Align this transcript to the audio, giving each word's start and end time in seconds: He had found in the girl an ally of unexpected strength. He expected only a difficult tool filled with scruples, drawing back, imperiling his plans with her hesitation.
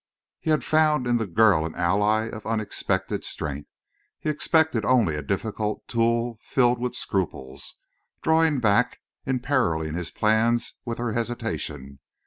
He 0.39 0.49
had 0.49 0.63
found 0.63 1.05
in 1.05 1.17
the 1.17 1.27
girl 1.27 1.63
an 1.63 1.75
ally 1.75 2.23
of 2.25 2.47
unexpected 2.47 3.23
strength. 3.23 3.69
He 4.17 4.31
expected 4.31 4.83
only 4.83 5.13
a 5.13 5.21
difficult 5.21 5.87
tool 5.87 6.39
filled 6.41 6.79
with 6.79 6.95
scruples, 6.95 7.77
drawing 8.23 8.59
back, 8.59 9.01
imperiling 9.27 9.93
his 9.93 10.09
plans 10.09 10.73
with 10.85 10.97
her 10.97 11.11
hesitation. 11.11 11.99